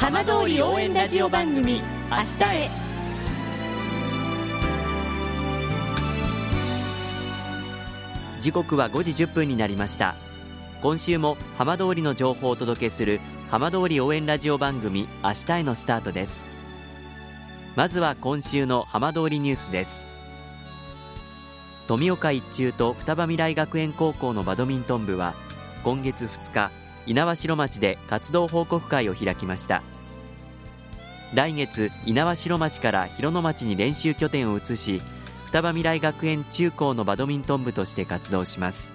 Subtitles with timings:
[0.00, 2.70] 浜通り応援ラジオ番組明日へ。
[8.40, 10.14] 時刻は5時1分になりました。
[10.80, 13.20] 今週も浜通りの情報をお届けする
[13.50, 16.46] 浜通り応援ラジオ番組明日へのスタートです。
[17.76, 20.06] まずは今週の浜通りニュースです。
[21.88, 25.34] 富岡一中と双葉未来学園高校のバドミントン部は
[25.84, 26.70] 今月2日
[27.06, 29.82] 猪苗代町で活動報告会を開きました。
[31.34, 35.00] 来月猪苗代町から広野町に練習拠点を移し
[35.46, 38.92] 双葉未来学園中高のバドミントン部として活動します。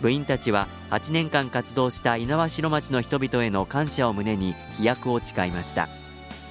[0.00, 5.88] 部員たちは8年間活動した猪苗代町の人々への感謝を胸に飛躍を誓いました。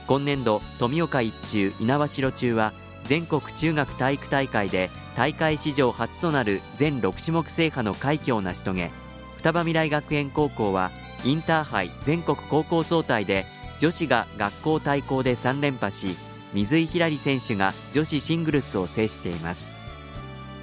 [0.07, 8.91] 今年度富岡一中猪苗代中は全国中学体育大会で大会史上初となる全6種目制覇の快挙を成し遂げ
[9.38, 10.91] 双葉未来学園高校は
[11.26, 13.45] インターハイ全国高校総体で
[13.82, 16.15] 女子が学校対抗で3連覇し
[16.54, 19.73] 水井ひらり選手が女子シングルスを制しています。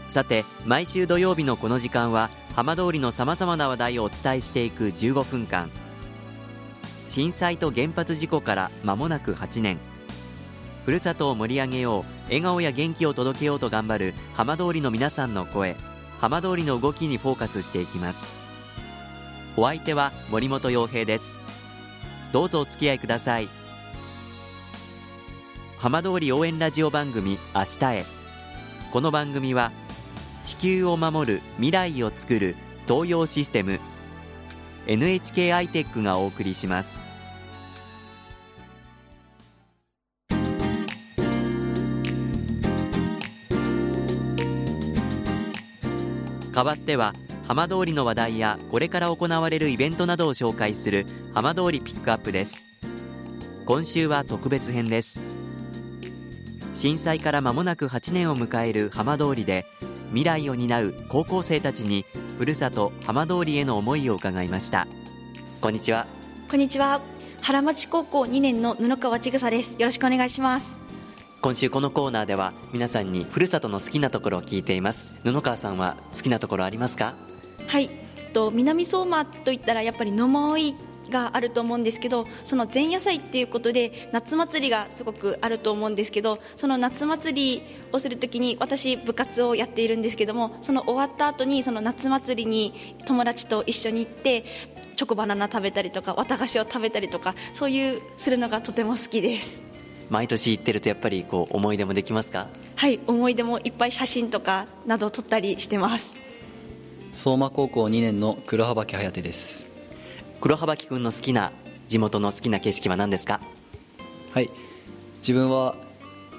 [0.06, 5.68] さて毎週土曜日のこの時間は浜通りのさまざまな話題をお伝えしていく15分間。
[7.06, 9.80] 震災と原発事故から間もなく8年。
[10.84, 15.74] ふるさとを盛り上げよう笑顔や元気を届けようと頑張る浜通りの皆さんの声
[16.20, 18.32] 浜通りの動きにフォーカスしていきます。
[19.56, 21.47] お相手は森本洋平です。
[22.32, 23.48] どうぞお付き合いください。
[25.78, 28.04] 浜通り応援ラジオ番組明日へ。
[28.90, 29.70] この番組は
[30.44, 33.80] 地球を守る未来をつくる東洋システム
[34.86, 37.06] NHK アイテックがお送りします。
[46.54, 47.12] 代わっては
[47.48, 52.66] 浜通りの話題やこれから行われるイベントなどを紹介する浜通りピックアップです。
[53.64, 55.22] 今週は特別編です。
[56.74, 59.64] 震災から間もなく8年を迎える浜通りで
[60.08, 62.04] 未来を担う高校生たちに
[62.36, 64.86] ふるさと浜通りへの思いを伺いました。
[65.62, 66.06] こんにちは。
[66.50, 67.00] こんにちは。
[67.40, 69.76] 原町高校2年の布川千草です。
[69.78, 70.76] よろしくお願いします。
[71.40, 75.14] 今週このコーナーでは皆さんにふるさとの好きなところを聞いています。
[75.24, 77.14] 布川さんは好きなところありますか？
[77.68, 77.88] はい。
[78.32, 80.74] と南相馬といったらやっぱり野馬追
[81.10, 87.62] があると思うんですけどその前夜祭っていうことで夏祭りがすごくあると思うんですけどその夏祭り
[87.92, 92.74] をするときに私部活をやっているんですけどもその終わった後にその夏祭りに
[93.06, 94.44] 友達と一緒に行って
[94.96, 99.62] チョコバナナ食べたりとか綿菓子を食べたりとかそういうするのがとても好きです。
[100.10, 102.48] 毎年行ってるとやっぱりこう思い出もできますか？
[102.76, 103.00] はい。
[103.06, 106.16] 思い出もいっぱい写真とかなど撮ったりしてます
[107.18, 109.66] 相馬高校2年の黒羽颯です。
[110.40, 111.50] 黒羽木君の好きな
[111.88, 113.40] 地元の好きな景色は何ですか？
[114.32, 114.48] はい。
[115.16, 115.74] 自分は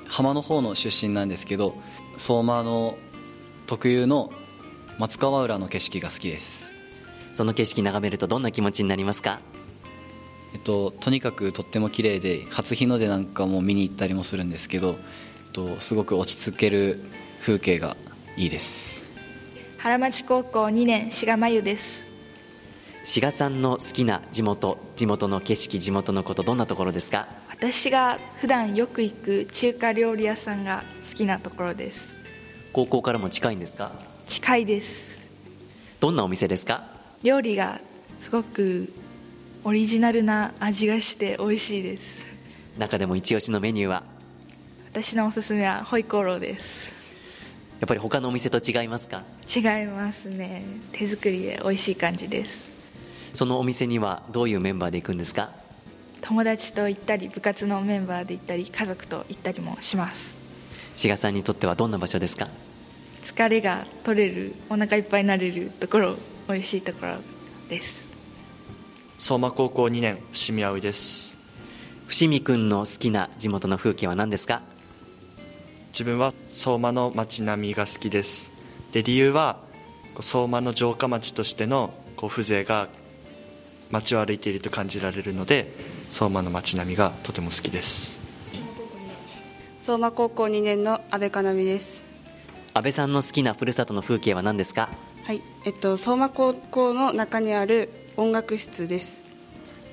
[0.07, 1.75] 浜の方の出身なんですけど
[2.17, 2.97] 相馬の
[3.67, 4.31] 特有の
[4.97, 6.71] 松川浦の景色が好きです。
[7.33, 9.41] その景色眺めるとどんな気持ちになりますか？
[10.53, 14.95] えっと、とにかくとっても綺麗で初日の出なんかも見に行ったりもするんですけど、えっ
[15.51, 17.01] と、すごく落ち着ける
[17.41, 17.97] 風景が
[18.37, 19.03] いいです
[19.79, 22.05] 原町高校2年志賀真由です。
[23.05, 27.29] 志賀さんの好きな地元地元の景色地元のことどんなところですか？
[27.49, 32.09] 私が普段よく行く中華料理屋さんが好きなところです。
[32.73, 33.93] 高校からも近いんですか？
[34.27, 35.27] 近いです。
[36.01, 36.83] どんなお店ですか？
[37.23, 37.79] 料理が
[38.19, 38.91] すごく
[39.63, 42.25] オリジナルな味がして美味しいです。
[42.77, 44.03] 中でも一押しのメニューは？
[44.91, 46.98] 私のおすすめはホイコーローです
[47.79, 49.23] やっぱり他のお店と違いますか？
[49.53, 50.63] 違いますね。
[50.91, 52.69] 手作りで美味しい感じです。
[53.33, 55.51] そのお店にはどういうメンバーで行くんですか？
[56.21, 60.35] 友達と行ったり部活のメンバーで行ったり家族と行ったりもします。
[60.95, 62.49] 志賀さんにとってはどんな場所ですか？
[63.23, 66.15] 疲れが取れるお腹いっぱいになれるところ
[66.49, 67.15] 美味しいところ
[67.69, 68.09] です。
[69.19, 71.37] 相馬高校2年伏見葵です。
[72.07, 74.63] 伏見くんの好きな地元の風景は何ですか？
[75.91, 78.51] 自分は相馬の街並みが好きです。
[78.91, 79.57] で理由は
[80.21, 82.87] 相馬の城下町としてのこう風情が
[83.91, 85.71] 街を歩いていると感じられるので
[86.11, 88.19] 相馬の街並みがとても好きです。
[89.81, 92.03] 相馬高校2年の阿部かなみです。
[92.73, 94.89] 安倍さんの好きなふるさとの風景は何ですか？
[95.23, 99.21] はいえっと相馬高校の中にある音楽室です。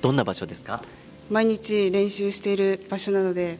[0.03, 0.83] どんな場所ですか？
[1.31, 3.59] 毎日練習している場所なので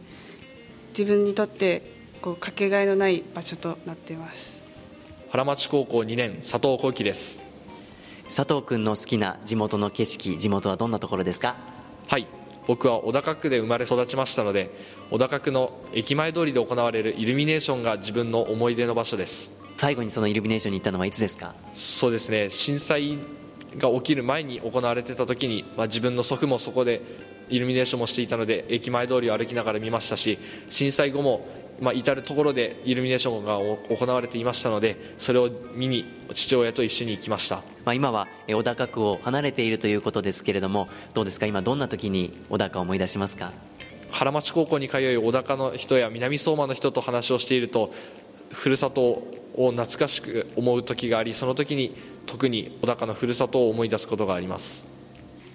[0.89, 1.96] 自分にとって
[2.27, 4.59] こうかけがえのない場所となっています。
[5.29, 7.39] 原町高校2年佐藤幸喜です。
[8.25, 11.55] 佐藤くんの好きな地元の景色地元はどんなところですか？
[12.09, 12.27] はい。
[12.67, 14.69] 僕は小高区で生まれ育ちましたので
[15.09, 19.53] 小高区の駅前通りで行われるイルミネーションが自分の思い出の場所です。
[19.77, 21.55] 最後にそのイルミネーションに行ったのはいつですか？
[21.75, 22.49] そうですね。
[22.49, 23.19] 震災
[23.77, 27.01] が起きる前に行われてた時に、まあ、自分の祖父もそこで
[27.49, 30.37] イルミネーションもしていたので駅前通りを歩きながら見ましたし
[30.69, 31.47] 震災後も、
[31.79, 33.57] まあ、至る所でイルミネーションが
[33.95, 41.45] 行われていましたのでそれを見に父親と一緒に行きました、まあ、今は小高区を離れているということですけれどもどうですか？
[41.45, 43.53] 今どんな時に小高を思い出しますか？
[44.11, 47.93] 原町高校に通い小高の人や南相馬の人と話をしていると
[48.51, 49.01] ふるさと
[49.55, 51.95] を懐かしく思う時がありその時に
[52.25, 54.85] 特に小高のふるさとを思い出すことがあります。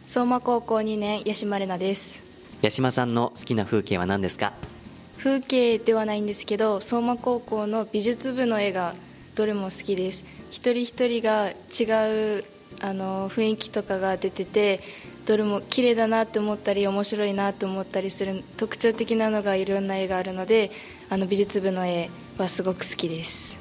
[0.07, 2.23] 相馬高校2年八島玲奈です。
[2.63, 4.53] 八島さんの好きな風景は何ですか？
[5.23, 8.97] 風景ではないんですけど相馬高校の美術部の絵が
[9.37, 10.25] どれも好きです。
[10.51, 12.45] 一人一人が違う
[12.81, 14.81] あの雰囲気とかが出てて
[15.25, 20.73] どれも綺麗だなって思ったり面白いなと思ったりする特徴的なのがいろんな絵があるので
[21.09, 23.57] あの美術部の絵はすごく好きです。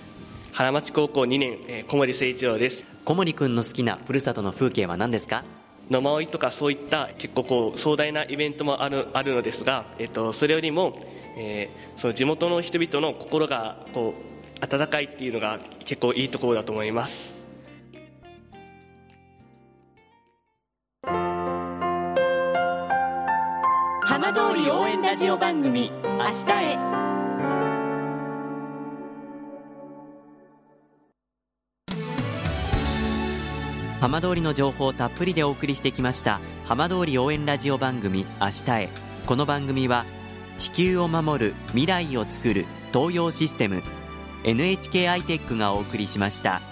[0.53, 2.87] 原町高校2年、えー、小森誠一郎です。
[3.05, 5.43] 小森君の好きなふるさとの風景は何ですか？
[5.91, 10.97] 野馬追とかそういった結構こう壮大なイベントもあるあるのですが、えっと、それよりも、
[11.37, 17.41] えー、その地元の人々の心がこう温かいっていうのが結構いいところだと思います。
[24.03, 26.77] 浜通り応援ラジオ番組「明日へ」
[34.01, 38.89] 浜通りの情報をたっぷりでお送りしてきました浜通り応援ラジオ番組明日へ。
[39.27, 40.05] この番組は
[40.61, 43.81] 地球を守る未来をつくる東洋システム
[44.43, 46.70] NHK アイテックがお送りしました。